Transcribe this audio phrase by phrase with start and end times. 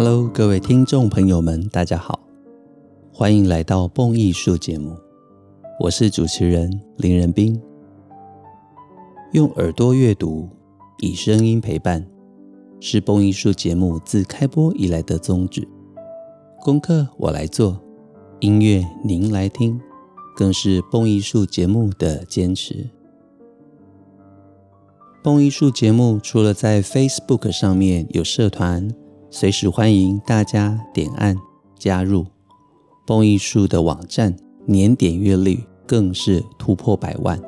[0.00, 2.20] Hello，各位听众朋友们，大家好，
[3.12, 4.96] 欢迎来到蹦艺术节目。
[5.80, 7.60] 我是主持人林仁斌。
[9.32, 10.48] 用耳朵阅读，
[11.00, 12.06] 以声音陪伴，
[12.78, 15.66] 是蹦艺术节目自开播以来的宗旨。
[16.60, 17.82] 功课我来做，
[18.38, 19.80] 音乐您来听，
[20.36, 22.88] 更是蹦艺术节目的坚持。
[25.24, 28.88] 蹦艺术节目除了在 Facebook 上面有社团。
[29.30, 31.36] 随时欢迎大家点按
[31.78, 32.24] 加入。
[33.06, 34.34] 蹦艺术的网站
[34.66, 37.40] 年点阅率更是突破百万，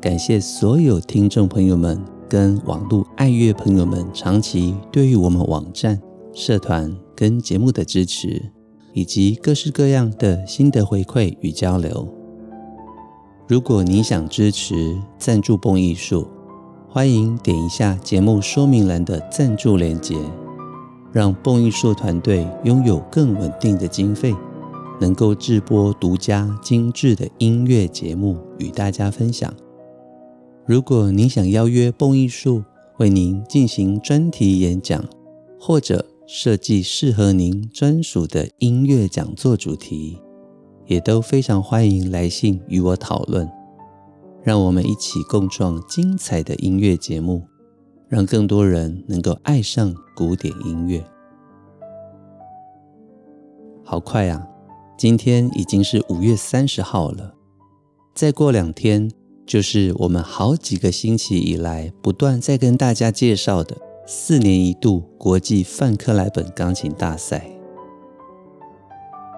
[0.00, 6.00] 感谢所有听众朋友们跟网络爱乐朋友们长期对于我们网站、
[6.32, 8.50] 社团跟节目的支持，
[8.94, 12.08] 以及各式各样的心得回馈与交流。
[13.46, 16.26] 如果你想支持赞助蹦艺术，
[16.88, 20.16] 欢迎点一下节目说明栏的赞助链接。
[21.12, 24.34] 让蹦艺术团队拥有更稳定的经费，
[25.00, 29.52] 能够制播独家精致的音乐节目与大家分享。
[30.66, 32.62] 如果您想邀约蹦艺术
[32.98, 35.02] 为您进行专题演讲，
[35.58, 40.18] 或者设计适合您专属的音乐讲座主题，
[40.86, 43.48] 也都非常欢迎来信与我讨论。
[44.42, 47.42] 让我们一起共创精彩的音乐节目。
[48.08, 51.04] 让更多人能够爱上古典音乐。
[53.84, 54.46] 好快啊！
[54.96, 57.34] 今天已经是五月三十号了，
[58.14, 59.10] 再过两天
[59.46, 67.48] 就是我们好几个星期以来不断在跟大家介绍的四年一度国际范克莱本钢琴大赛。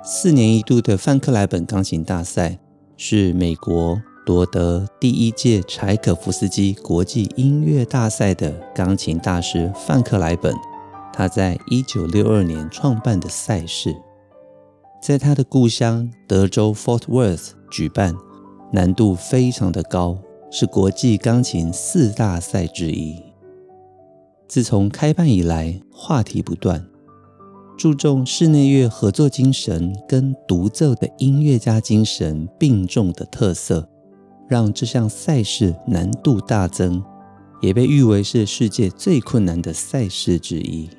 [0.03, 2.59] 四年一度的范克莱本钢琴大赛
[2.97, 4.01] 是美国。
[4.27, 10.55] 夺得第一届柴可夫斯基国际音乐大赛的钢琴大师范克莱本，
[11.13, 13.97] 他在一九六二年创办的赛事，
[15.03, 18.15] 在他的故乡德州 Fort Worth 举办，
[18.73, 20.19] 难度非常的高，
[20.51, 23.17] 是国际钢琴四大赛之一。
[24.47, 26.87] 自从开办以来，话题不断，
[27.79, 33.89] 注重室内乐合作精神跟独奏的音乐家精神并重的特色。
[34.51, 37.01] 让这项赛事难度大增，
[37.63, 40.91] 也被誉为是世界最困难的赛事之一。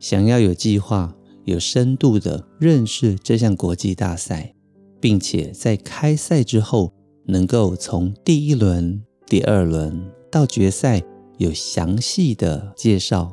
[0.00, 1.14] 想要有计划、
[1.44, 4.52] 有深度的认识这项国际大赛，
[5.00, 6.92] 并且在开赛之后
[7.26, 11.00] 能够从第一轮、第二轮到决赛
[11.38, 13.30] 有详细的介绍，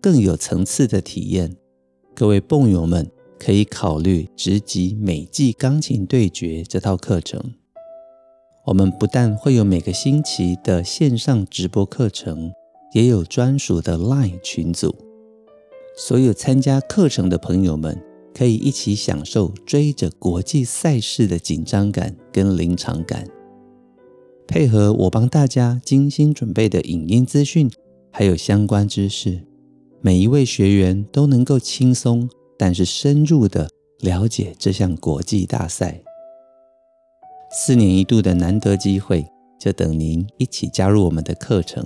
[0.00, 1.56] 更有层次的体验，
[2.14, 3.10] 各位蹦友们
[3.40, 7.54] 可以考虑直击美技钢琴对决这套课程。
[8.64, 12.52] 我们不但会有每个星期的线上直播课程，
[12.92, 14.94] 也有专属的 LINE 群组。
[15.96, 18.00] 所有参加课程的朋友们
[18.32, 23.26] 可以一起享受追着国际赛事的紧张感跟临场感，
[24.46, 27.68] 配合我帮大家精心准备的影音资讯，
[28.12, 29.42] 还有相关知识，
[30.00, 33.68] 每一位学员都能够轻松但是深入的
[33.98, 36.00] 了解这项国际大赛。
[37.54, 39.26] 四年一度的难得机会，
[39.60, 41.84] 就等您一起加入我们的课程。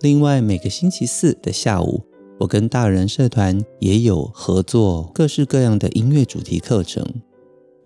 [0.00, 2.04] 另外，每个星期四的下午，
[2.38, 7.04] 我跟大人社团也有合作各式各样的音乐主题课程。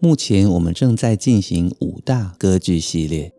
[0.01, 3.33] 目前我们正在进行五大歌剧系列。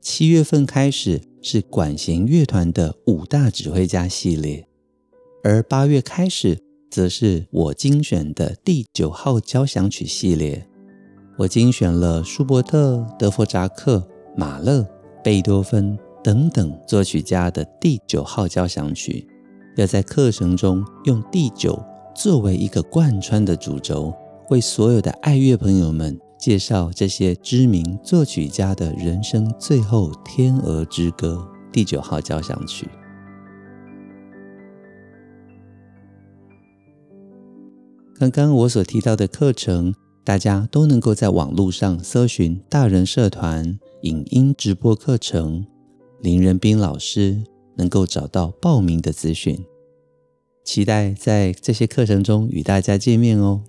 [0.00, 4.64] 七月份开始是管弦乐团的五大指挥家系列，
[5.42, 6.56] 而八月开始。
[6.92, 10.68] 则是我精选的第九号交响曲系列，
[11.38, 14.86] 我精选了舒伯特、德弗札克、马勒、
[15.24, 19.26] 贝多芬等等作曲家的第九号交响曲，
[19.78, 21.82] 要在课程中用第九
[22.14, 24.12] 作为一个贯穿的主轴，
[24.50, 32.86] 为所有的爱乐朋友们介绍这些知名作曲家的人生最后天鹅之歌第九号交响曲。
[38.22, 39.92] 刚刚我所提到的课程，
[40.22, 45.66] 大家都能够在网络上搜寻“大人社团影音直播课程”，
[46.22, 47.42] 林仁斌老师
[47.74, 49.58] 能够找到报名的资讯。
[50.64, 53.64] 期待在这些课程中与大家见面哦。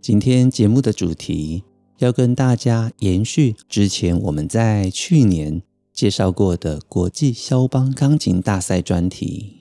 [0.00, 1.64] 今天节目的主题
[1.98, 5.60] 要跟大家延续之前我们在去年
[5.92, 9.59] 介绍过的国际肖邦钢琴大赛专题。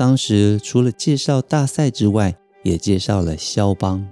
[0.00, 4.08] 当时除了介绍大赛之外，也介绍了肖邦，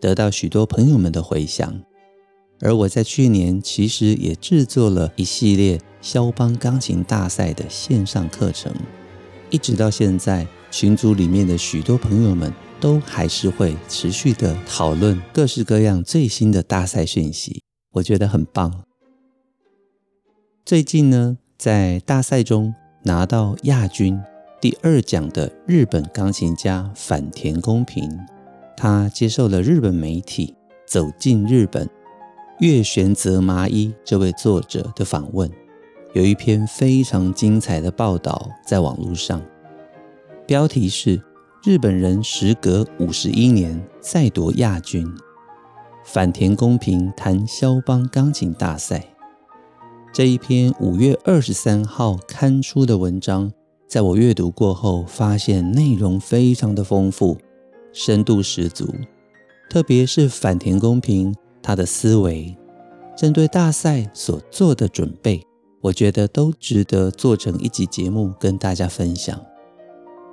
[0.00, 1.82] 得到许多朋友们的回响。
[2.60, 8.72] 而我在去年其实也制作了一系列肖邦钢琴大赛的线上课程，
[9.50, 18.84] 一直到现在，群组里面的许多朋友们都还是会持续的讨论各式各样最新的大赛讯息，我觉得很棒。
[20.64, 22.72] 最近呢，在大赛中
[23.02, 24.20] 拿到亚军
[24.62, 28.08] 第二讲的日本钢琴家坂田恭平，
[28.76, 30.54] 他接受了日本媒体
[30.86, 31.90] 走进日本。
[32.60, 35.50] 月玄泽麻衣这位作者的访问，
[36.12, 39.42] 有一篇非常精彩的报道在网络上，
[40.46, 41.20] 标题是
[41.66, 45.04] “日本人时隔五十一年再夺亚军”，
[46.06, 49.04] 坂田公平谈肖邦钢琴大赛。
[50.12, 53.50] 这一篇五月二十三号刊出的文章，
[53.92, 57.36] 在我阅读过后，发现内容非常的丰富，
[57.92, 58.86] 深度十足，
[59.68, 61.34] 特别是坂田公平。
[61.60, 62.56] 他的思维，
[63.14, 65.42] 针对大赛所做的准备，
[65.82, 69.38] 我觉得都值得做成一集节目跟大家分享。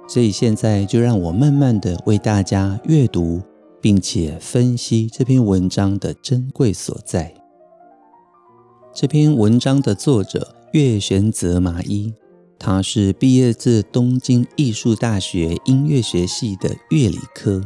[0.08, 3.42] 所以现在就让我慢慢的为大家阅读，
[3.82, 7.36] 并且分析这篇文章的珍贵所在。
[8.94, 12.14] 这篇文章的作者月玄泽麻衣，
[12.60, 17.64] 他是毕业自东京艺术大学音乐学系的乐理科。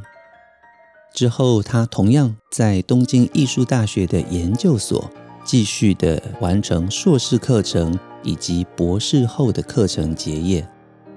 [1.14, 5.10] 之后，他同样在东京艺术大学的研究所
[5.44, 10.68] 继续的完成硕士课程以及博士后的课程结业，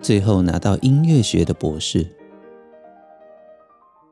[0.01, 2.07] 最后拿到音乐学的博士。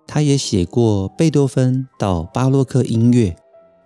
[0.07, 3.35] 他也写过《贝多芬到巴洛克音乐：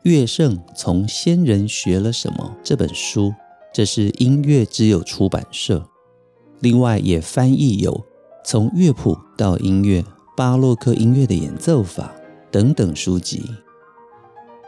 [0.03, 3.33] 乐圣从先人学了什么》这本书，
[3.73, 5.89] 这是音乐之友出版社。
[6.61, 7.93] 另外，也翻译有
[8.45, 10.03] 《从乐谱到音乐》。
[10.37, 12.15] 巴洛克音乐的演奏法
[12.49, 13.43] 等等书籍，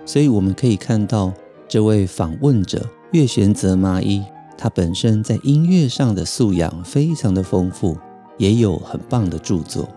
[0.05, 1.33] 所以我们可以看到，
[1.69, 4.21] 这位访问者月玄泽麻衣，
[4.59, 7.97] 他本身在音乐上的素养非常的丰富，
[8.37, 9.89] 也有很棒的著作。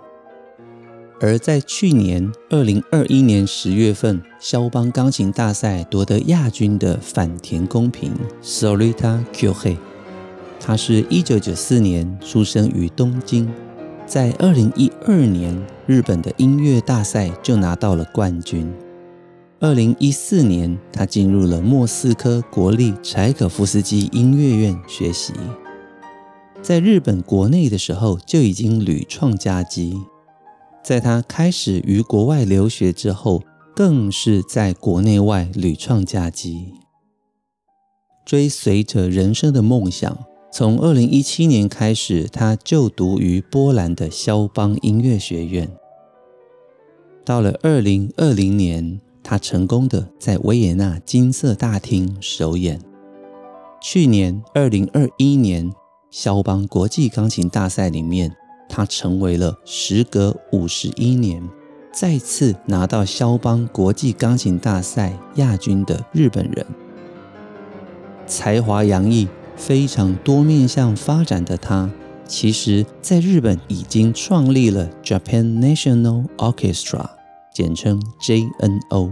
[1.24, 8.12] 而在去年二零二一年十月份，肖邦钢琴大赛夺得亚军的反田公平
[8.44, 9.78] （Sorita Kyohei），
[10.60, 13.50] 他是一九九四年出生于东京。
[14.06, 18.70] 在二零一二年，日本的音乐大赛就拿到了冠军。
[19.62, 25.32] 二零一四年，他进入了莫斯科国立柴可夫斯基音乐院学习。
[26.62, 29.96] 在日本国内的时候，就已经屡创佳绩。
[30.84, 33.42] 在他开始于国外留学之后，
[33.76, 36.74] 更是在国内外屡创佳绩。
[38.26, 40.18] 追随着人生的梦想。
[40.52, 45.68] 从二零一七年开始，他就读于波兰的肖邦音乐学院。
[47.26, 52.80] 到了二零二零年，他成功的在维也纳金色大厅首演。
[53.82, 55.74] 去年二零二一年，
[56.12, 58.36] 肖邦国际钢琴大赛里面，
[58.76, 61.48] 他成为了时隔五十一年
[61.92, 66.66] 再次拿到肖邦国际钢琴大赛亚军的日本人，
[68.26, 69.28] 才华洋溢。
[69.56, 71.88] 非常多面向发展的他，
[72.28, 77.06] 其实在日本已经创立了 Japan National Orchestra，
[77.54, 79.12] 简称 JNO。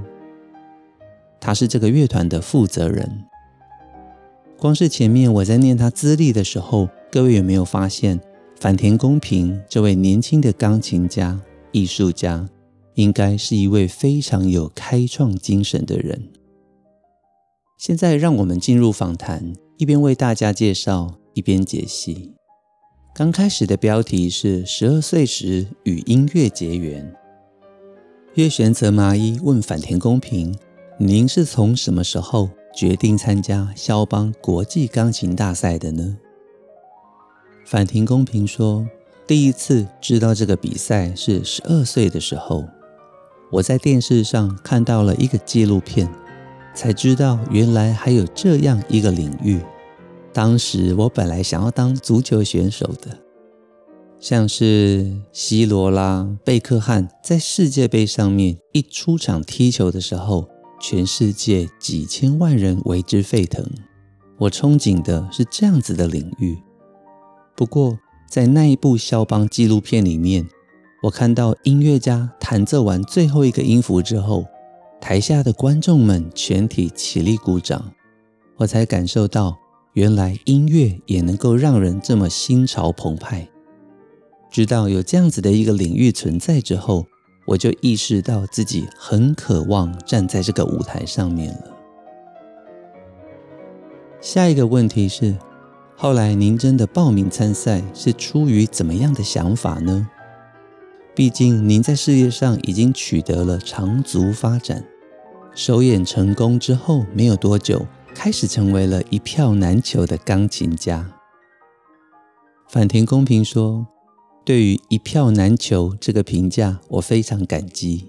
[1.40, 3.26] 他是这个乐团的负责人。
[4.58, 8.20] 光是前面我在念他资历的时候，各位有没有发现，
[8.62, 11.42] 坂田公平这位年轻的钢琴家、
[11.72, 12.48] 艺术家，
[12.94, 16.30] 应该是一位非常有开创精神的人。
[17.80, 19.52] 现在让我们进入访谈。
[19.80, 22.36] 一边为大家介绍，一边解析。
[23.16, 27.12] 刚开始的标题是“十二岁时与音乐结缘”。
[28.36, 30.56] 月玄泽麻衣问坂田公平
[31.00, 36.16] ：“您是从什么时候决定参加肖邦国际钢琴大赛的呢？”
[37.72, 38.86] 坂田恭平说
[39.26, 42.66] ：“第一次知道这个比赛是十二岁的时候，
[43.50, 46.12] 我在电视上看到了一个纪录片。”
[46.76, 49.62] 才知道原来还有这样一个领域。
[50.34, 53.18] 当时我本来想要当足球选手的，
[54.20, 60.50] 像是 C 罗啦、贝克汉，在世界杯上面一出场踢球的时候，
[60.82, 63.66] 全世界几千万人为之沸腾。
[64.40, 66.58] 我憧憬的是这样子的领域。
[67.62, 70.50] 不过在那一部肖邦纪录片里面，
[71.04, 74.48] 我看到音乐家弹奏完最后一个音符之后。
[75.00, 77.94] 台下的观众们全体起立鼓掌，
[78.58, 79.56] 我才感受到
[79.94, 83.48] 原来音乐也能够让人这么心潮澎湃。
[84.50, 87.06] 知道有这样子的一个领域存在之后，
[87.46, 91.78] 我就意识到自己很渴望站在这个舞台上面了。
[94.20, 95.38] 下一个问题是，
[96.02, 100.10] 后来您真的报名参赛是出于怎么样的想法呢？
[101.14, 104.84] 毕竟您在事业上已经取得了长足发展，
[105.54, 111.08] 首演成功之后没有多久，开始成为了一票难求的钢琴家。
[112.68, 113.86] 坂田公平说
[114.44, 118.08] ：“对于一票难求这个评价，我非常感激。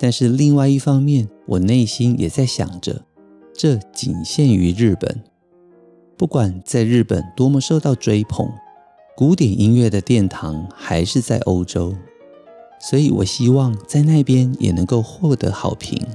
[0.00, 3.04] 但是另外一方面，我内心也在想着，
[3.54, 5.22] 这仅限于日本。
[6.16, 8.50] 不管在日本多么受到追捧，
[9.16, 11.94] 古典音乐的殿堂还是在欧洲。”
[12.80, 16.06] 所以，我希望在那边也能够获得好评。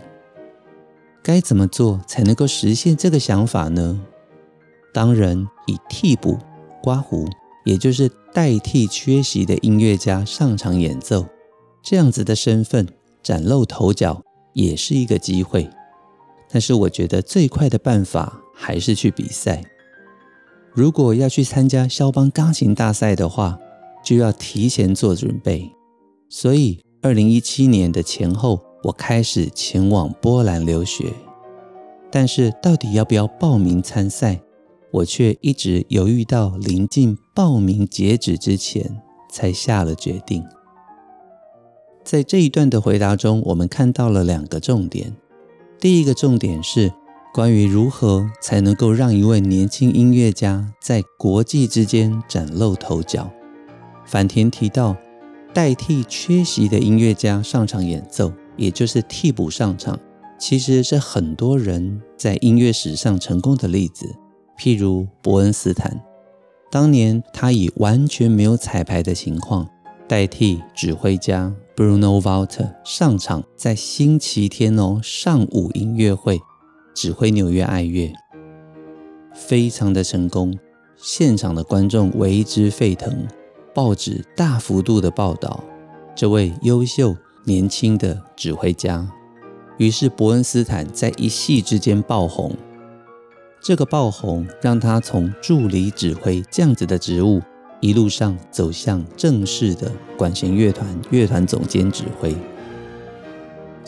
[1.24, 4.00] 该怎么做才能够实现这个想法呢？
[4.94, 6.38] 当然，以替补、
[6.84, 7.28] 刮胡，
[7.66, 11.26] 也就是代替缺席的音乐家上场演奏，
[11.82, 12.88] 这样子的身份
[13.24, 14.22] 崭露头角，
[14.54, 15.68] 也是一个机会。
[16.52, 19.64] 但是，我觉得最快的办法还是去比赛。
[20.80, 23.60] 如果要去参加肖邦钢琴大赛的话，
[24.02, 25.70] 就要提前做准备。
[26.30, 31.12] 所以，二零一七年的前后，我开始前往波兰留学。
[32.10, 34.40] 但是，到底要不要报名参赛，
[34.92, 40.42] 我却一直犹豫到临近报名截止之前才下了决定。
[42.06, 45.14] 在这一段的回答中，我们看到了两个重点。
[45.78, 46.90] 第一个重点是
[47.32, 53.30] 关于如何才能够让一位年轻音乐家在国际之间崭露头角。
[54.04, 54.96] 坂田提到，
[55.54, 60.00] 代替缺席的音乐家上场演奏，也就是替补上场，
[60.40, 64.08] 其实是很多人在音乐史上成功的例子。
[64.58, 66.04] 譬如伯恩斯坦，
[66.72, 69.70] 当年他以完全没有彩排的情况，
[70.08, 76.42] 代替指挥家 Bruno Walter 上场，在星期天哦上午音乐会
[76.94, 78.12] 指挥纽约爱乐，
[79.34, 80.58] 非常的成功，
[80.98, 83.28] 现场的观众为之沸腾。
[83.74, 85.64] 报纸大幅度的报道
[86.16, 87.16] 这位优秀
[87.46, 89.08] 年轻的指挥家，
[89.78, 92.54] 于是伯恩斯坦在一夕之间爆红。
[93.62, 97.42] 这个爆红让他从助理指挥这样子的职务，
[97.80, 102.36] 一路上走向正式的管弦乐团乐团总监指挥。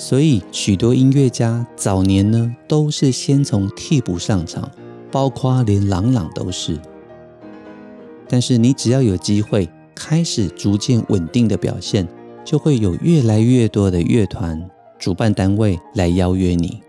[0.01, 4.67] 所以许多音乐家早年呢，都是先从替补上场，
[5.12, 6.75] 包括连郎朗都是。
[8.27, 12.08] 但是你只要有机会开始逐渐稳定的表现，
[12.43, 14.67] 就会有越来越多的乐团、
[14.98, 16.81] 主办单位来邀约你。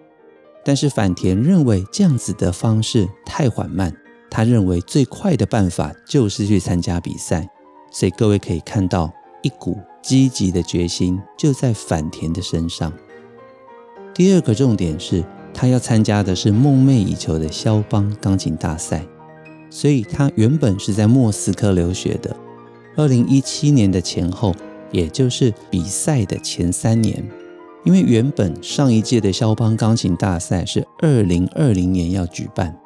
[0.64, 3.95] 但是坂田认为这样子的方式太缓慢，
[4.31, 7.47] 他认为最快的办法就是去参加比赛。
[7.90, 12.93] 所以各位可以看到一股积极的决心就在反田的身上。
[14.13, 19.07] 第二个重点是他要参加的是梦寐以求的肖邦钢琴大赛。
[19.71, 22.37] 所以他原本是在莫斯科留学的。
[22.95, 24.55] 二零一七年的前后，
[24.91, 27.27] 也就是比赛的前三年，
[27.83, 32.79] 因为原本上一届的肖邦钢琴大赛是二零二零年要举办，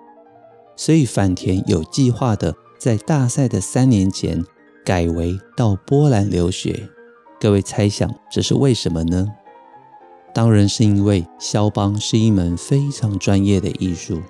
[0.76, 4.44] 所以反田有计划的在大赛的三年前
[4.84, 6.88] 改为到波兰留学。
[7.38, 9.30] 各位猜想这是为什么呢？
[10.32, 14.22] 当然是因为肖邦是一门非常专业的艺术。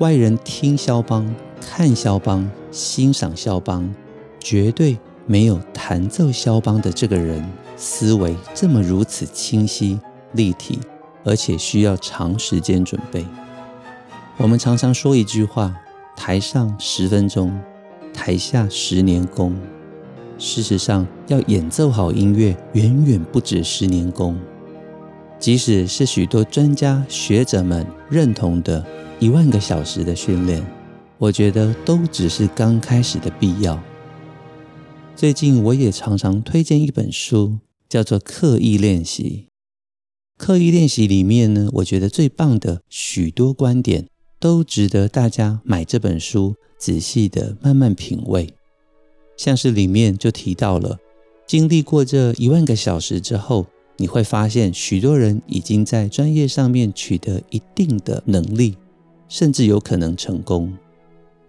[0.00, 3.94] 外人听肖邦、看肖邦、欣赏肖邦，
[4.40, 10.00] 绝对没有弹奏肖邦的这个人思维这么如此清晰、
[10.32, 10.80] 立体，
[11.24, 13.24] 而且需要长时间准备。
[14.36, 15.72] 我们常常说一句话
[16.16, 17.56] ：“台上十分钟，
[18.12, 19.56] 台下十年功。”
[20.38, 24.38] 事实上，要演奏好音乐，远远不止十年功。
[25.38, 28.84] 即使是许多专家学者们认同的。
[29.20, 30.62] 一万个小时的训练，
[31.18, 33.80] 我觉得都只是刚开始的必要。
[35.14, 39.46] 最近我也常常推荐一本书，叫做《刻意练习》。
[40.36, 44.08] 刻意练习里面呢，我觉得最棒的许多观点
[44.40, 48.52] 都值得大家买这本书，仔细的慢慢品味。
[49.36, 50.98] 像是里面就提到了，
[51.46, 58.76] 经历过这一万个小时之后，你会发现许多人已经在专业上面取得一定的能力。
[59.26, 60.76] 甚至有可能成功，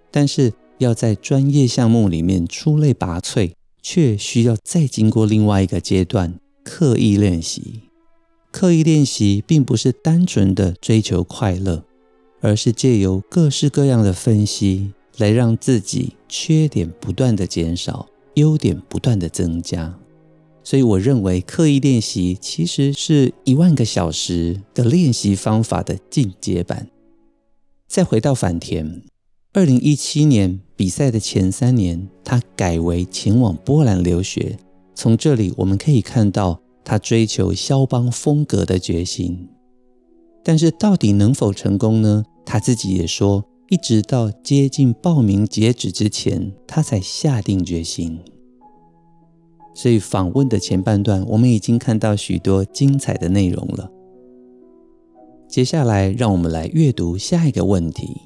[0.10, 3.52] 但是要在专业项目里面出类拔萃，
[3.84, 7.82] 却需要再经过另外一个阶段——刻意练习。
[8.50, 11.84] 刻意练习并不是单纯的追求快乐，
[12.40, 19.98] 而是借由各式各样的分析，来让自己缺点不断的减少，优点不断的增加。
[20.64, 26.88] 所以我认为刻意练习其实是一万个小时的练习方法的进阶版。
[27.88, 29.04] 再回到反田，
[29.54, 34.58] 二零一七年比赛的前三年，他改为前往波兰留学。
[34.96, 39.48] 从这里我们可以看到他追求肖邦风格的决心。
[40.44, 42.24] 但是到底能否成功呢？
[42.44, 48.20] 他自己也说，一直到接近报名截止之前，他才下定决心。
[49.74, 53.92] 所以访问的前半段，我们已经看到许多精彩的内容了。
[55.48, 58.22] 接下来，让我们来阅读下一个问题。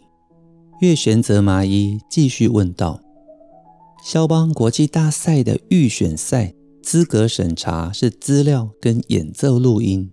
[0.81, 2.99] 月玄泽麻衣继续问道：
[4.03, 6.53] 肖邦国际大赛的预选赛
[6.83, 10.11] 资格审查是资料跟演奏录音，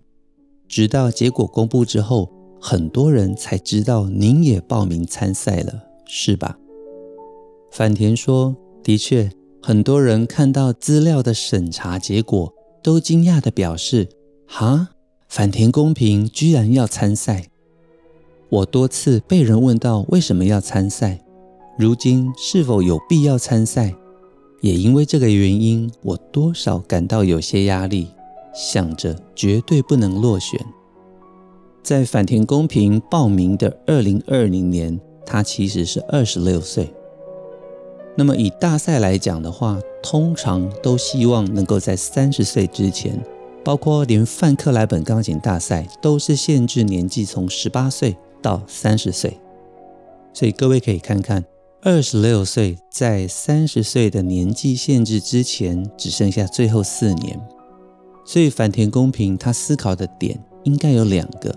[0.69, 5.73] 直到结果公布之后，很多人才知道您也报名参赛了，
[6.07, 6.57] 是吧？
[7.71, 9.31] 反田说：的确。
[9.63, 14.09] 很多人看到资料的审查结果，都惊讶地表示
[14.47, 14.91] ：“哈，
[15.29, 17.49] 反田公平居然要参赛！”
[18.49, 21.19] 我多次被人问到为什么要参赛，
[21.77, 23.93] 如今是否有必要参赛，
[24.61, 28.07] 也因为这个原因，我多少感到有些压力，
[28.55, 30.65] 想着绝对不能落选。
[31.87, 36.93] 在反田公平报名的二零二零年，他其实是二十六岁。
[38.17, 43.17] 那么以大赛来讲的话，通常都希望能够在三十岁之前，
[43.65, 49.39] 包括连范克莱本钢琴大赛都是限制年纪从十八岁到三十岁。
[50.35, 51.45] 所以各位可以看看，
[51.83, 57.41] 二十六岁在三十岁的年纪限制之前，只剩下最后四年。
[58.25, 61.57] 所以反田公平他思考的点应该有两个，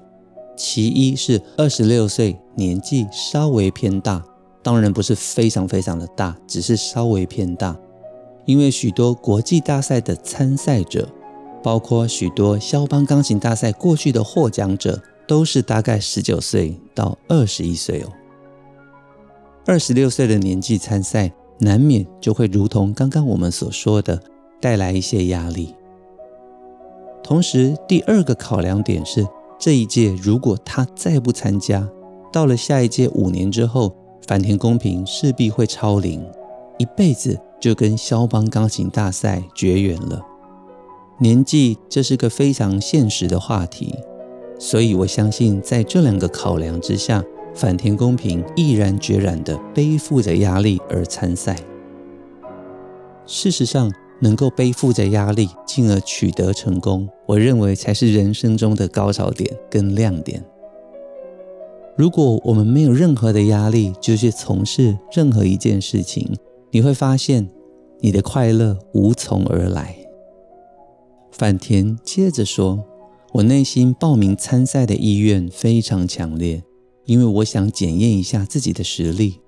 [0.60, 4.22] 其一是二十六岁年纪稍微偏大。
[4.62, 7.74] 当然不是非常非常的大，只是稍微偏大。
[8.44, 11.08] 因为许多国际大赛的参赛者，
[11.64, 18.12] 包括许多肖邦钢琴大赛过去的获奖者，都是大概十九岁到二十一岁哦。
[19.66, 24.22] 二十六岁的年纪参赛，难免就会如同刚刚我们所说的，
[24.60, 25.74] 带来一些压力。
[27.24, 29.25] 同时，第二个考量点是，
[29.59, 31.87] 这一届如果他再不参加，
[32.33, 33.95] 到了下一届五年之后。
[34.27, 36.24] 反田公平势必会超龄，
[36.77, 40.24] 一辈子就跟肖邦钢琴大赛绝缘了。
[41.17, 43.95] 年纪这是个非常现实的话题，
[44.59, 47.24] 所以我相信在这两个考量之下，
[47.55, 51.55] 反田公平毅然决然地背负着压力而参赛。
[53.25, 53.91] 事实上，
[54.22, 60.44] 能够背负着压力进而取得成功，我认为才是人生中的高潮点跟亮点。
[61.96, 66.34] 如果我们没有任何的压力，就去从事任何一件事情，
[66.72, 67.50] 你会发现
[68.00, 69.96] 你的快乐无从而来。
[71.32, 72.84] 反田接着说
[73.34, 76.64] ：“我内心报名参赛的意愿非常强烈，
[77.05, 79.40] 因为我想检验一下自己的实力。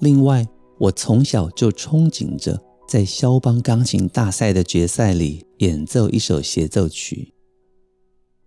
[0.00, 0.46] 另外，
[0.78, 2.60] 我从小就憧憬着
[2.92, 7.32] 在肖邦钢琴大赛的决赛里演奏一首协奏曲。”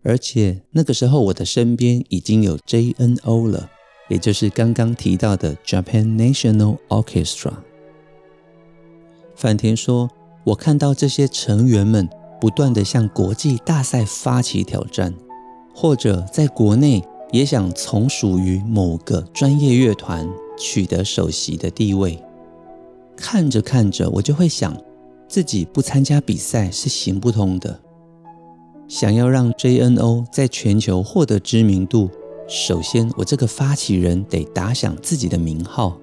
[0.06, 3.72] 而且那个时候，我的身边已经有 JNO 了，
[4.08, 7.54] 也就是刚刚提到的 Japan National Orchestra。
[9.36, 10.12] 范田说
[10.46, 12.08] ：“我看到这些成员们
[12.40, 15.12] 不断地向国际大赛发起挑战，
[15.74, 22.22] 或者在国内也想从属于某个专业乐团，取得首席的地位。
[23.16, 24.76] 看着看着，我就会想，
[25.28, 27.80] 自己不参加比赛是行不通的。”
[28.88, 32.10] 想要让 JNO 在全球获得知名度，
[32.48, 35.98] 首先我这个发起人得打响自己的名号，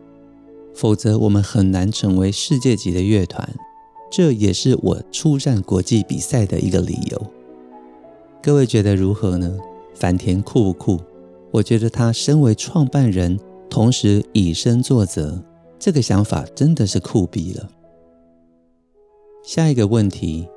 [0.75, 3.48] 否则我们很难成为世界级的乐团。
[4.11, 7.27] 这也是我出战国际比赛的一个理由。
[8.42, 9.57] 各位觉得如何呢？
[9.94, 11.01] 坂田酷不酷？
[11.53, 13.38] 我觉得他身为创办人，
[13.70, 15.40] 同时以身作则，
[15.84, 17.68] 这个想法真的是酷毙了。
[19.42, 20.48] 下一个问题，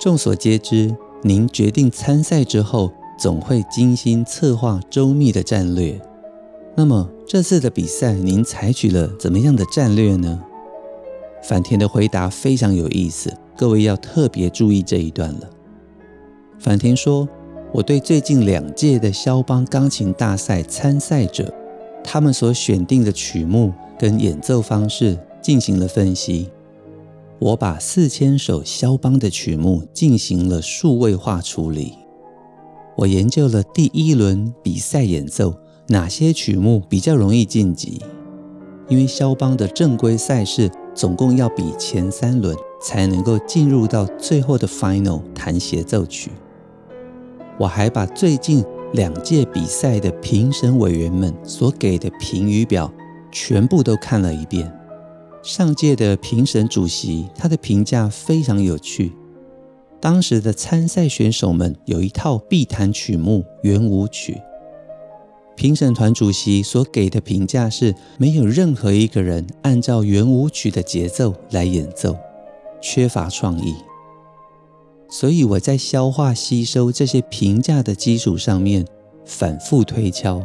[0.00, 0.92] 众所皆知。
[1.22, 6.00] 您决定参赛之后，总会精心策划周密的战略。
[6.74, 10.42] 那么这次的比赛，您采取了怎么样的战略呢？
[11.40, 15.48] 反田的回答非常有意思，各位要特别注意这一段了。
[16.58, 17.28] 反田说
[17.72, 21.54] ：“我对最近两届的肖邦钢琴大赛参赛者，
[22.02, 26.50] 他们所选定的曲目跟演奏方式进行了分析。”
[27.40, 31.94] 我把四千首肖邦的曲目进行了数位化处理。
[32.96, 35.54] 我研究了第一轮比赛演奏
[35.86, 38.02] 哪些曲目比较容易晋级，
[38.88, 46.32] 因为肖邦的正规赛事总共要比前三轮，才能够进入到最后的 final 弹协奏曲。
[47.56, 52.92] 我还把最近两届比赛的评审委员们所给的评语表
[53.30, 54.72] 全部都看了一遍。
[55.42, 59.12] 上届的评审主席他的评价非常有趣。
[60.00, 64.40] 当时的参赛选手们有一套必弹曲目圆舞曲，
[65.56, 72.16] 评审团主席所给的评价是没有任何一个人按照圆舞曲的节奏来演奏，
[72.80, 73.74] 缺乏创意。
[75.10, 78.86] 所以我在消化吸收这些评价的基础上面
[79.24, 80.40] 反复推敲，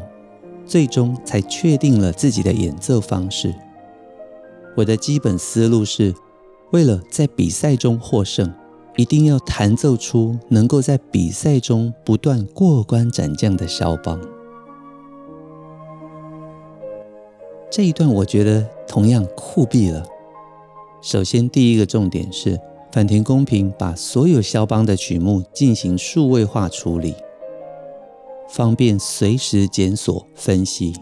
[0.74, 3.54] 最终才确定了自己的演奏方式。
[4.76, 6.12] 我的基本思路是，
[6.72, 8.52] 为了在比赛中获胜。
[8.96, 14.20] 一定要弹奏出能够在比赛中不断过关斩将的肖邦。
[17.72, 20.04] 这一段我觉得同样酷毙了。
[21.02, 22.60] 首先，第一个重点是
[22.92, 27.16] 坂田公平把所有肖邦的曲目进行数位化处理，
[28.54, 30.94] 方便随时检索分析。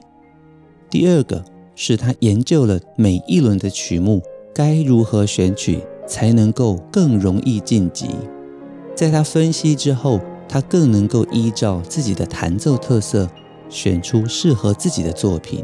[0.90, 1.44] 第二个
[1.76, 4.22] 是他研究了每一轮的曲目
[4.56, 5.80] 该如何选取。
[6.08, 8.08] 才能够更容易晋级。
[8.94, 13.30] 在他分析之后，他更能够依照自己的弹奏特色，
[13.70, 15.64] 选出适合自己的作品。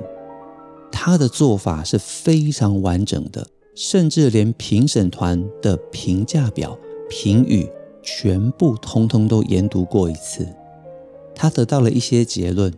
[0.89, 3.45] 他的做法是非常完整的，
[3.76, 7.69] 甚至连评审团的评价表、评语
[8.02, 10.47] 全部通通都研读过一次。
[11.38, 12.73] 他得到了一些结论。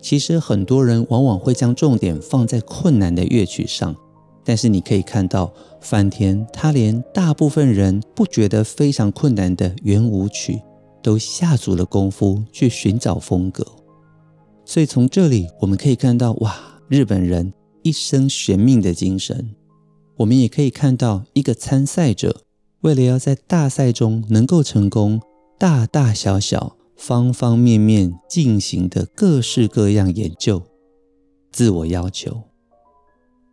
[0.00, 3.94] 其实很多人往往会将重点放在困难的乐曲上。
[4.44, 10.62] 但是你可以看到，坂田他连大部分人不觉得非常困难的圆舞曲，
[11.02, 13.66] 都下足了功夫去寻找风格。
[14.64, 16.54] 所以从这里我们可以看到，哇，
[16.88, 19.50] 日本人一生悬命的精神。
[20.18, 22.42] 我们也可以看到，一个参赛者
[22.82, 25.20] 为了要在大赛中能够成功，
[25.58, 30.62] 大大小小、方方面面进行的各式各样研究、
[31.52, 32.42] 自我要求。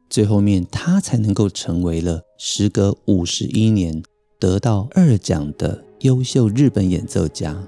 [0.10, 4.02] 最后面，他才能够成为了时隔五十一年
[4.40, 7.68] 得到二奖的优秀日本演奏家，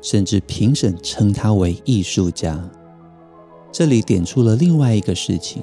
[0.00, 2.70] 甚至评审称他为艺术家。
[3.72, 5.62] 这里点出了另外一个事情：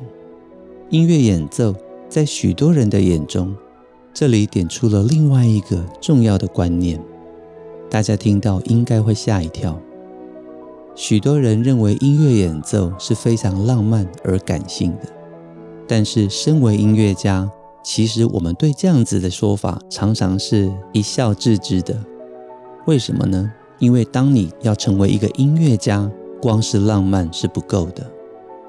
[0.90, 1.76] 音乐演奏
[2.10, 3.56] 在许多人的眼中，
[4.14, 7.00] 这里点出了另外一个重要的观念。
[7.90, 9.80] 大家听到应该会吓一跳。
[10.96, 15.04] 许多人认为音乐演奏是非常浪漫而感性的。
[15.88, 17.50] 但是，身为音乐家，
[17.84, 21.96] 其实我们对这样子的说法常常是一笑置之的。
[22.88, 23.52] 为什么呢？
[23.80, 28.06] 因为当你要成为一个音乐家，光是浪漫是不够的，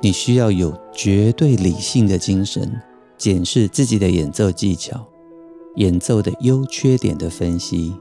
[0.01, 2.71] 你需要有绝对理性的精神，
[3.17, 5.05] 检视自己的演奏技巧、
[5.77, 7.97] 演奏的优缺点的分析，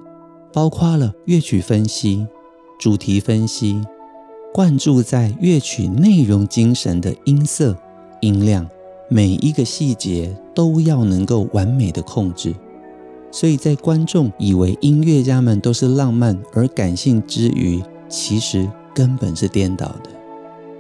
[0.58, 2.26] 包括了乐曲分析、
[2.80, 3.80] 主题分析，
[4.52, 7.78] 灌注在乐曲内容精神的音色、
[8.22, 8.67] 音量。
[9.08, 12.56] 每一个细节都要能够完美的控制，
[13.30, 20.10] 所以在观众以为音乐家们都是浪漫而感性之余，其实根本是颠倒的。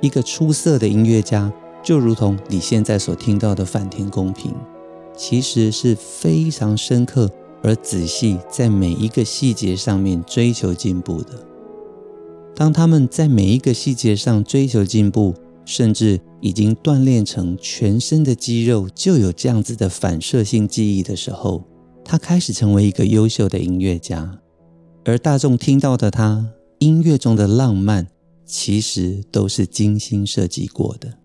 [0.01, 4.55] 一个出色的音乐家，就如同你现在所听到的坂田公平，
[5.15, 7.29] 其实是非常深刻
[7.67, 11.45] 而仔细，在每一个细节上面追求进步的。
[12.55, 21.61] 当他们在每一个细节上追求进步，甚至已经锻炼成全身的肌肉就有这样子的反射性记忆的时候，
[22.05, 24.39] 他开始成为一个优秀的音乐家。
[25.03, 26.49] 而大众听到的他
[26.79, 28.07] 音乐中的浪漫，
[28.45, 31.15] 其实都是精心设计过的。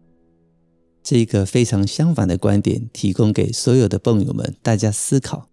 [1.04, 5.51] 这个非常相反的观点，提供给所有的朋友们大家思考。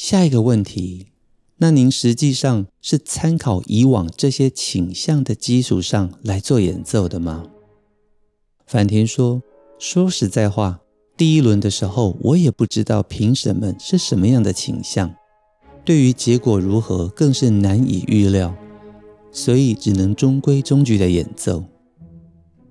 [0.00, 1.08] 下一个问题。
[1.56, 7.46] 那您实际上是参考以往这些倾向的基础上来做演奏的吗？
[8.64, 9.42] 坂田说
[9.76, 10.78] ：“说实在话，
[11.16, 15.12] 第一轮的时候我也不知道评审们是什么样的倾向，
[15.84, 18.54] 对于结果如何更是难以预料，
[19.32, 21.64] 所以只能中规中矩的演奏。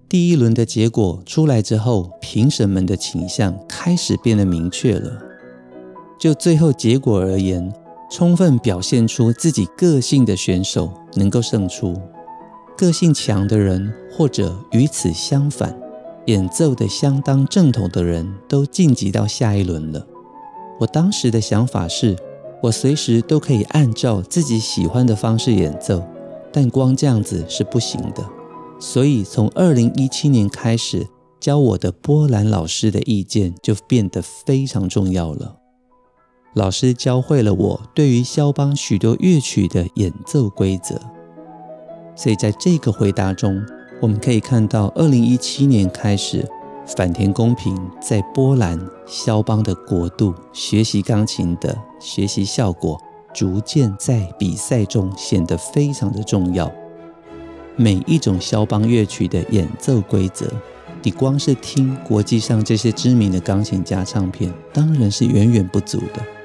[0.08, 5.27] 第一轮的结果出来之后，评审们的倾向开始变得明确了。
[6.18, 7.74] 就最后结果而言。”
[8.10, 11.94] 充分表现出自己个性的选手能够胜出，
[12.78, 15.78] 个性强的人或者与此相反，
[16.28, 20.08] 演奏的相当正统的人都晋级到下一轮了。
[20.80, 22.16] 我当时的想法是，
[22.64, 26.02] 我随时都可以按照自己喜欢的方式演奏，
[26.54, 28.26] 但光这样子是不行的。
[28.80, 31.06] 所以从二零一七年开始，
[31.42, 35.57] 教我的波兰老师的意见就变得非常重要了。
[36.54, 41.00] 老师教会了我对于肖邦许多乐曲的演奏规则。
[42.16, 43.64] 所以在这个回答中，
[44.02, 46.44] 我们可以看到，二零一七年开始，
[46.88, 53.00] 反田公平在波兰肖邦的国度学习钢琴的学习效果，
[53.36, 56.72] 逐渐在比赛中显得非常的重要。
[57.76, 60.48] 每一种肖邦乐曲的演奏规则，
[61.04, 66.37] 你光是听国际上这些知名的钢琴家唱片，当然是远远不足的。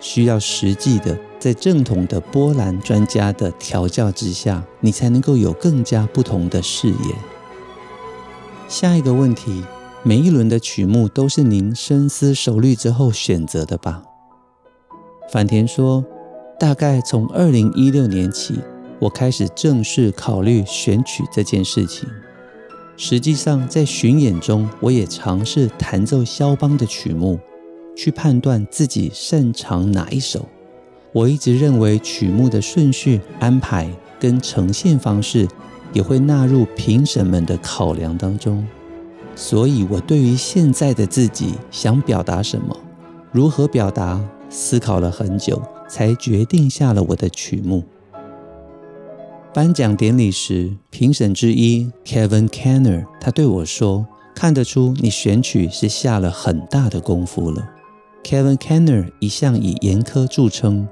[0.00, 7.14] 需要实际的，在正统的波兰专家的调教之下，你才能够有更加不同的视野。
[8.66, 9.62] 下一个问题，
[10.02, 14.02] 每一轮的曲目都是您深思熟虑之后选择的吧？
[15.30, 16.04] 坂田说，
[16.58, 18.58] 大概从二零一六年起，
[18.98, 22.08] 我开始正式考虑选曲这件事情。
[22.96, 27.38] 实际上，在巡演中，我也尝试弹奏肖邦的曲目。
[28.00, 30.48] 去判断自己擅长哪一首。
[31.12, 33.86] 我一直认为曲目的顺序安排
[34.18, 35.46] 跟呈现方式
[35.92, 38.66] 也会纳入评审们的考量当中。
[39.36, 42.74] 所以，我对于现在的自己想表达什么，
[43.32, 47.84] 如何表达，思考了很久，才决定下了我的曲目。
[49.52, 57.72] 颁奖典礼时，评审之一 Kevin Kenner 他对我说：“看得出你选曲是下了很大的功夫了。”
[58.22, 60.86] Kevin Kenner 一向以严苛著称，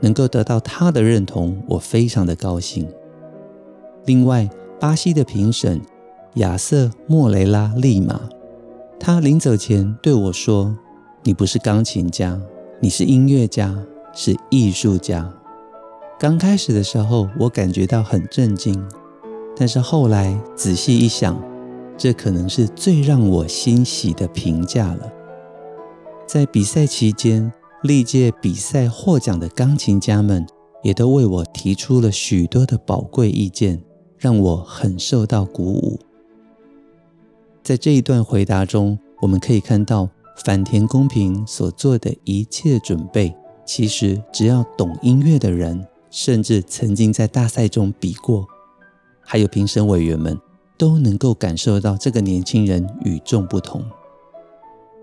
[0.00, 2.88] 能够得到他的认同，我非常的高兴。
[4.06, 4.48] 另外，
[4.80, 5.80] 巴西的评审
[6.34, 8.20] 亚瑟莫雷拉利马，
[8.98, 10.76] 他临走前对我说
[11.22, 12.40] ：“你不是钢琴家，
[12.80, 13.76] 你是音乐家，
[14.14, 15.32] 是艺术家。”
[16.18, 18.82] 刚开始的时候，我感觉到很震惊，
[19.56, 21.40] 但是后来仔细一想，
[21.96, 25.12] 这可能是最让我欣喜的评价了。
[26.32, 30.46] 在比赛期间，历届比赛获奖的钢琴家们
[30.80, 33.82] 也都为我提出了许多的宝贵意见，
[34.16, 35.98] 让我很受到鼓舞。
[37.64, 43.34] 在这一段回答中，我们可以看到坂田公平所做的一切准备，
[43.66, 48.46] 其实只要懂音乐的人，甚至曾经在大赛中比过，
[49.20, 50.38] 还有评审委员们，
[50.78, 53.84] 都能够感受到这个年轻人与众不同。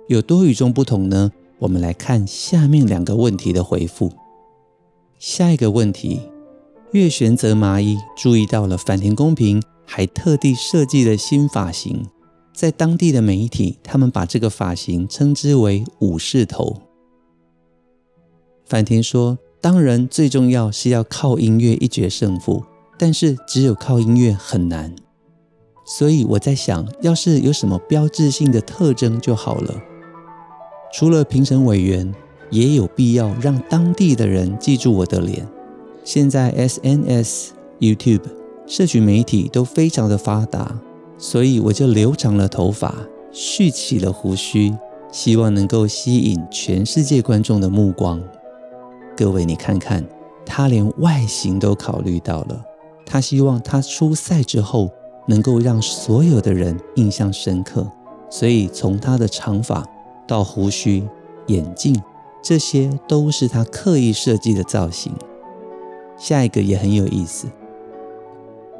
[0.08, 1.32] 有多与众不同呢？
[1.60, 4.12] 我们来看下面两个问题的回复。
[5.20, 6.22] 下一个问题，
[6.91, 12.06] 月玄泽麻衣注意到了坂田公平还特地设计了新发型，
[12.54, 16.78] 在当地的媒体，他们把这个发型称之为“武士头”。
[18.65, 22.63] 反田说：“当然，最重要是要靠音乐一决胜负，
[22.98, 24.96] 但是只有靠音乐很难。
[25.86, 29.76] 所以我在想，要是有什么标志性的特征就好了。”
[30.97, 32.12] 除了评审委员，
[32.49, 35.47] 也有必要让当地的人记住我的脸。
[36.03, 38.23] 现在 SNS、YouTube、
[38.65, 40.75] 社群媒体都非常的发达，
[41.15, 42.95] 所以我就留长了头发，
[43.31, 44.75] 蓄起了胡须，
[45.12, 48.19] 希望能够吸引全世界观众的目光。
[49.15, 50.03] 各位，你看看，
[50.47, 52.65] 他连外形都考虑到了。
[53.05, 54.89] 他希望他出赛之后
[55.27, 57.88] 能够让所有的人印象深刻，
[58.31, 59.88] 所以从他的长发。
[60.28, 61.08] 到胡须、
[61.48, 61.96] 眼镜，
[62.44, 65.13] 这些都是他刻意设计的造型。
[66.18, 67.48] 下一个也很有意思。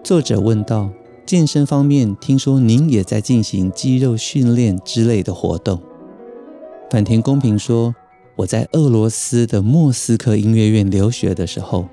[0.04, 0.90] 作者问道：
[1.26, 5.80] 健身方面，听说您也在进行肌肉训练之类的活动。
[6.90, 7.94] 坂田公平说：
[8.38, 11.88] 我在俄罗斯的莫斯科音乐院留学的时候，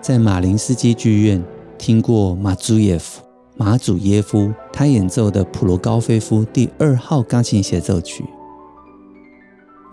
[0.00, 1.42] 在马林斯基剧院
[1.78, 3.22] 听过马祖耶夫
[3.56, 8.24] 马祖耶夫他演奏的普罗高菲夫第二号钢琴协奏曲。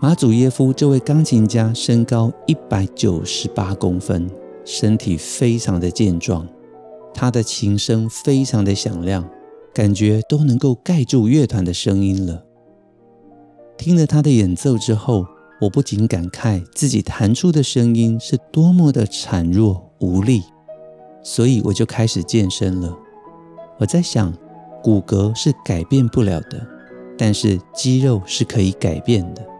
[0.02, 4.28] 马祖耶夫这位钢琴家身高一百九十八公分，
[4.64, 6.44] 身体非常的健壮，
[7.14, 9.24] 他的琴声非常的响亮，
[9.72, 12.42] 感觉都能够盖住乐团的声音了。
[13.78, 15.24] 听了他的演奏之后，
[15.60, 20.42] 我不禁感慨自己弹出的声音是多么的孱弱无力，
[21.22, 22.92] 所以我就开始健身了。
[23.78, 24.34] 我在想，
[24.82, 26.66] 骨骼是改变不了的，
[27.16, 29.51] 但是肌肉是可以改变的。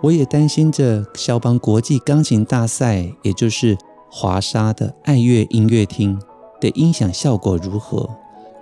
[0.00, 3.76] 我也担心着肖邦国际钢琴大赛，也就是
[4.08, 6.20] 华沙的爱乐音乐厅
[6.60, 8.08] 的音响效果如何，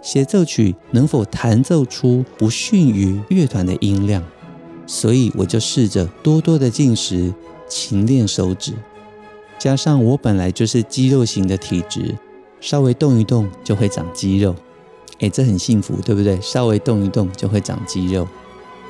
[0.00, 4.22] 协奏曲能否弹奏出不逊于乐团的音量。
[4.86, 7.34] 所以我就试着多多的进食，
[7.68, 8.72] 勤练手指，
[9.58, 12.16] 加上我本来就是肌肉型的体质，
[12.60, 14.54] 稍微动一动就会长肌肉。
[15.18, 16.40] 诶，这很幸福，对不对？
[16.40, 18.26] 稍微动一动就会长肌肉。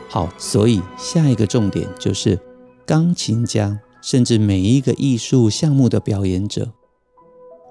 [0.08, 2.38] 好，所以下一个重点就是
[2.86, 6.70] 钢琴家，甚至每一个艺术项目的表演者，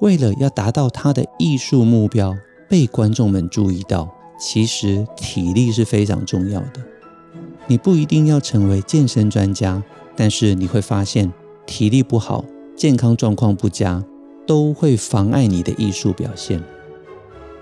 [0.01, 2.35] 为了要达到他的艺术目标，
[2.69, 6.83] 被观众们注意到，其实体力是非常重要的。
[7.67, 9.81] 你不一定要成为健身专家，
[10.15, 11.31] 但是你会发现，
[11.65, 12.43] 体力不好、
[12.75, 14.03] 健康状况不佳，
[14.45, 16.61] 都会妨碍你的艺术表现。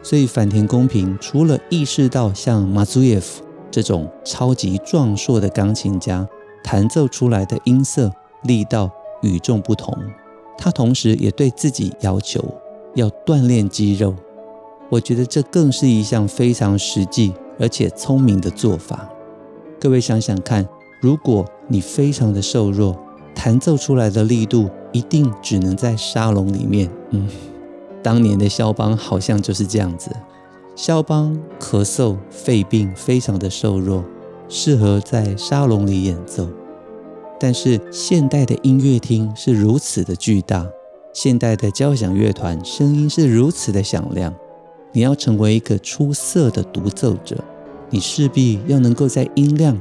[0.02, 3.43] 所以，反田公平除了意识到像马祖耶夫
[3.74, 6.30] 这种超级壮硕的钢琴家
[6.64, 8.88] 弹奏出来的音色力道
[9.24, 9.92] 与众不同，
[10.60, 12.40] 他同时也对自己要求
[12.94, 14.14] 要锻炼肌肉。
[14.92, 19.10] 我觉得这更是一项非常实际而且聪明的做法。
[19.80, 20.64] 各位想想看，
[21.02, 22.96] 如果你非常的瘦弱，
[23.34, 26.88] 弹奏出来的力度一定只能在沙龙里面。
[27.10, 27.28] 嗯，
[28.04, 30.12] 当年的肖邦好像就是这样子。
[30.76, 34.04] 肖邦咳嗽、肺病，非常的瘦弱，
[34.50, 36.48] 适合在沙龙里演奏。
[37.40, 40.68] 但是现代的音乐厅是如此的巨大，
[41.14, 44.34] 现代的交响乐团声音是如此的响亮，
[44.92, 47.38] 你要成为一个出色的独奏者。
[47.92, 49.80] 你势必要能够在音量、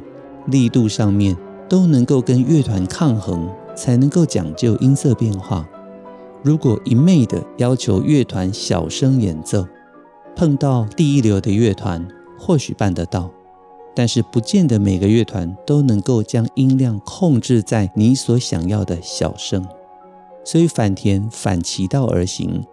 [0.49, 1.35] 力度上面
[1.71, 5.67] 都能够跟乐团抗衡，才能够讲究音色变化。
[6.43, 9.67] 如果一昧的要求乐团小声演奏，
[10.35, 12.07] 碰到第一流的乐团
[12.39, 13.31] 或许办得到，
[13.95, 19.67] 但是不见得每个乐团都能够将音量控制在你所想要的小声。
[20.45, 22.65] 所以反田反其道而行，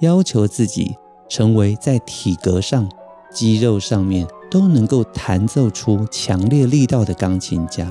[0.00, 0.96] 要求自己
[1.28, 2.88] 成为在体格上、
[3.32, 4.26] 肌肉上面。
[4.50, 7.90] 都能够弹奏出强烈力道的钢琴家，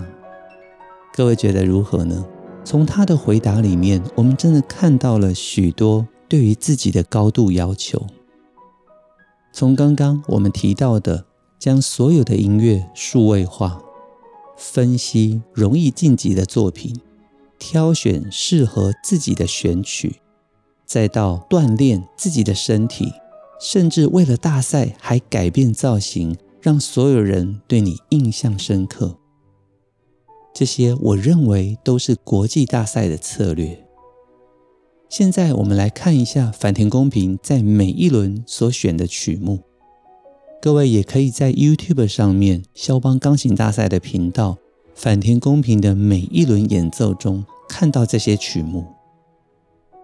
[1.11, 2.23] 各位觉得如何呢？
[2.63, 8.05] 从他的回答里面，我们真的看到了许多对于自己的高度要求。
[9.51, 11.25] 从刚刚我们提到的，
[11.59, 13.81] 将所有的音乐数位化，
[14.57, 16.99] 分析容易晋级的作品，
[17.59, 20.21] 挑选适合自己的选曲，
[20.85, 23.11] 再到锻炼自己的身体，
[23.59, 26.37] 甚至为了大赛还改变造型。
[26.63, 29.17] 让所有人对你印象深刻，
[30.53, 33.83] 这些我认为都是国际大赛的策略。
[35.11, 39.59] 现在我们来看一下反田公平在每一轮所选的曲目。
[40.61, 44.57] 各位也可以在 YouTube 上面肖邦钢琴大赛的频道
[44.95, 48.85] 反田公平的每一轮演奏中看到这些曲目。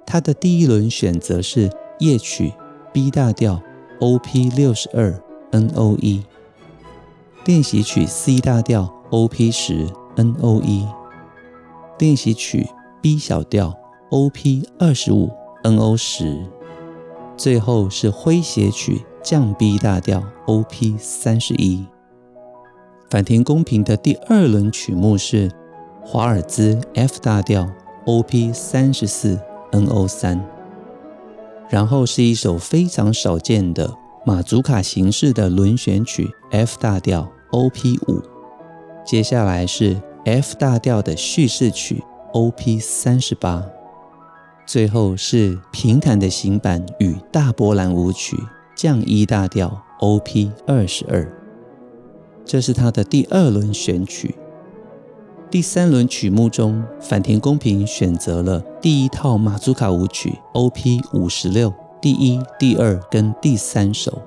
[0.05, 2.51] 他的第一轮选择是夜曲
[2.91, 3.63] B 大调
[4.01, 5.17] OP 六十二
[5.53, 6.23] NO1。
[7.45, 10.85] 练习曲 C 大调 OP 十 NO1，
[11.97, 12.67] 练习曲
[13.01, 13.73] B 小调
[14.09, 15.29] OP 二十五
[15.63, 16.45] NO 十，
[17.35, 21.85] 最后是诙谐曲降 B 大调 OP 三十一。
[23.09, 25.51] 坂田公平的第二轮曲目是
[26.01, 27.69] 华尔兹 F 大调
[28.05, 29.37] OP 三十四
[29.71, 30.41] NO 三，
[31.69, 33.93] 然后是一首非常少见的
[34.25, 37.29] 马祖卡形式的轮旋曲 F 大调。
[37.51, 38.21] OP 五，
[39.05, 43.65] 接下来是 F 大调的叙事曲 OP 三十八，
[44.67, 48.35] 最后是平坦的行板与大波兰舞曲
[48.75, 51.25] 降 E 大调 OP 二十二。
[52.43, 54.35] 这是他的第二轮选曲。
[55.49, 64.21] 第三轮曲目中，坂田公平选择了第一套马祖卡舞曲 OP 五十六，第一、第二跟第三首。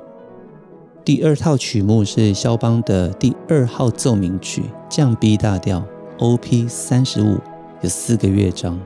[1.05, 5.85] 第二套曲目是肖邦的第二号奏鸣曲，降 B 大调
[6.19, 7.37] ，OP 三十五，
[7.83, 8.81] 有四个乐章。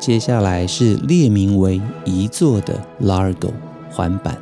[0.00, 3.52] 接下来是列名为遗作的 Largo
[3.90, 4.40] 环板，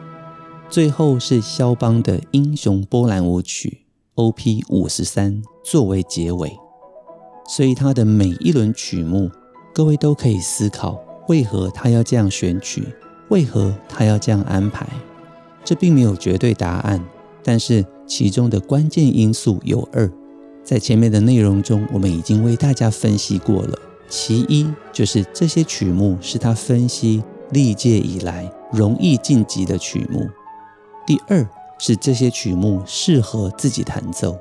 [0.71, 3.79] 最后是肖邦的英雄波兰舞曲
[4.14, 6.57] ，OP 五十三，作为结尾。
[7.49, 9.29] 所以他的每一轮曲目，
[9.75, 12.85] 各位都可以思考，为何他要这样选曲，
[13.29, 14.87] 为何他要这样安排。
[15.64, 17.05] 这并没有绝对答案，
[17.43, 20.09] 但是其中的关键因素有二，
[20.62, 23.76] 在前面的内容中我们已经为大家分析过了。
[24.09, 30.22] 其一就是这些曲目是他分析历届以来容易晋级的曲目；
[31.06, 31.48] 第二
[31.78, 34.38] 是这些曲目适合自己弹奏，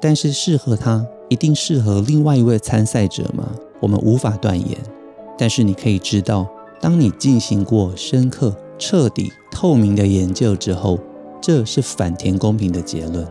[0.00, 3.50] 但是适合他一定适合另外一位参赛者吗？
[3.80, 4.78] 我们无法断言。
[5.36, 6.48] 但是你可以知道，
[6.80, 8.54] 当你进行过深刻。
[8.76, 10.98] 彻底透明的研究之后，
[11.40, 13.24] 这是反田公平的结论。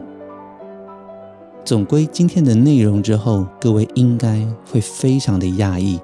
[1.65, 5.97] 总归今天的内容之后，各位应该会非常的讶异，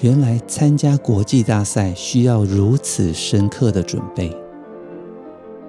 [0.00, 4.36] 原来参加国际大赛需要如此深刻的准备。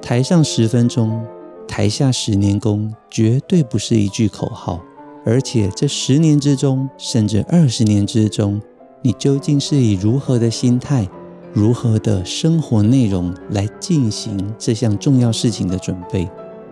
[0.01, 1.23] 台上十分钟，
[1.67, 4.81] 台下十年功，绝对不是一句口号，
[5.23, 8.59] 而且这十年之中，甚至二十年之中，
[9.03, 11.07] 你究竟是以如何的心态、
[11.53, 16.27] 如何的生活内容来进行这项重要事情的准备，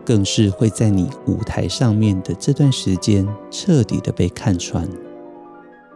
[0.05, 4.87] 更是会在你舞台上面的这段时间彻底的被看穿。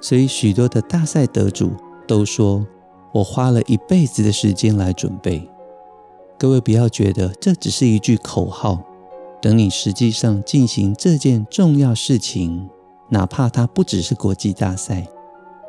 [0.01, 1.72] 所以，许多的大赛得主
[2.08, 2.66] 都说
[3.14, 5.49] ：“我花了一辈子的时间来准备。”
[6.38, 8.84] 各位不要觉得这只是一句口号。
[9.39, 12.70] 等你实际上进行这件重要事情，
[13.10, 15.08] 哪怕它不只是国际大赛，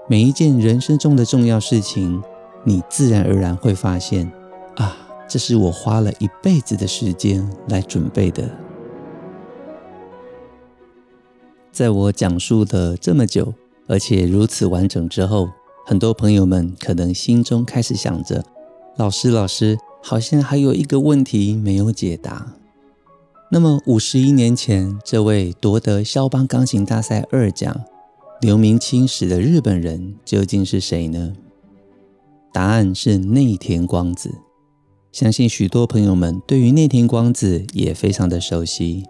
[0.08, 2.22] 每一件人生中的重要事情，
[2.64, 4.30] 你自然而然会发现，
[4.76, 4.96] 啊，
[5.28, 8.48] 这是我花了一辈子的时间来准备的。
[11.70, 13.52] 在我讲述了这么久，
[13.86, 15.50] 而且如此完整之后，
[15.84, 18.42] 很多朋友们可能心中开始想着：
[18.96, 22.54] 老师，老师，好像还有一个问题没有解答。
[23.50, 27.84] 那么五十一年前，这位夺得肖邦钢琴大赛二奖、
[28.40, 31.34] 留名青史的日本人究竟是谁呢？
[32.52, 34.34] 答案是内田光子。
[35.10, 39.04] 相信许多朋友们对于内田光子也非常的熟悉，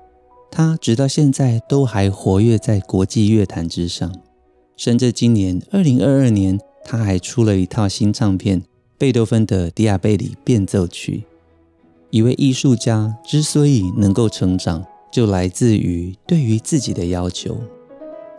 [0.51, 4.15] 他直到现在都还活跃在国际乐坛之上，
[4.77, 8.63] 甚至今年二零二二年，他还出了一套新唱片——
[8.97, 11.25] 贝多芬的《迪亚贝里变奏曲》。
[12.11, 14.83] 一位艺术家之所以能够成长，
[15.13, 17.59] 就来自于对于自己的要求。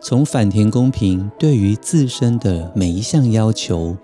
[0.01, 3.95] 从反田公平对于自身的每一项要求，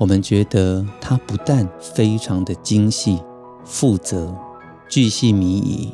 [0.00, 3.18] 我们觉得他不但非常的精细、
[3.66, 4.34] 负责、
[4.88, 5.92] 巨细靡遗，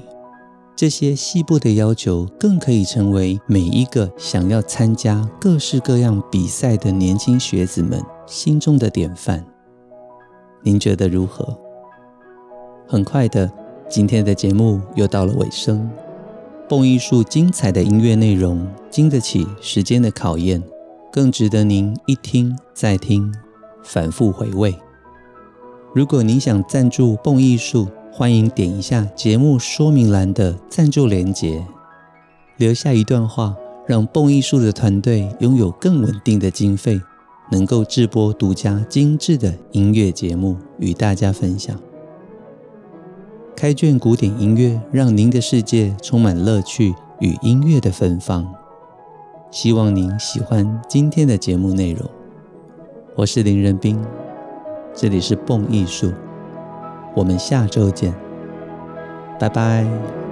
[0.77, 9.45] 这些细部的要求更可以成为每一个想要参加各式各样比赛的年轻学子们心中的典范。
[10.63, 11.59] 您觉得如何？
[12.87, 13.51] 很快的，
[13.89, 15.91] 今天的节目又到了尾声。
[16.69, 20.63] 蹦艺术精彩的音乐内容，经得起时间的考验，
[21.11, 23.35] 更值得您一听再听，
[23.87, 24.75] 反复回味。
[25.95, 31.65] 如果您想赞助蹦艺术，欢迎点一下节目说明栏的赞助连结，
[32.59, 33.55] 留下一段话，
[33.87, 37.01] 让蹦艺术的团队拥有更稳定的经费，
[37.51, 41.79] 能够制播独家精致的音乐节目与大家分享。
[43.55, 48.47] 开卷古典音乐，让您的世界充满乐趣与音乐的芬芳。
[49.51, 52.16] 希望您喜欢今天的节目内容。
[53.17, 53.99] 我是林仁斌，
[54.93, 56.13] 这里是蹦艺术，
[57.15, 58.13] 我们下周见，
[59.41, 60.26] 拜拜。